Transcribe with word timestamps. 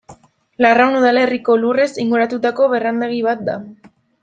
Larraun 0.65 0.97
udalerriko 0.99 1.59
lurrez 1.65 1.87
inguratutako 2.05 2.73
barrendegi 2.75 3.23
bat 3.31 3.47
da. 3.53 3.61